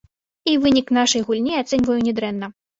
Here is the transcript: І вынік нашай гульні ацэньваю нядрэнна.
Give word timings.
І 0.51 0.55
вынік 0.63 0.87
нашай 0.99 1.25
гульні 1.29 1.53
ацэньваю 1.61 2.01
нядрэнна. 2.09 2.55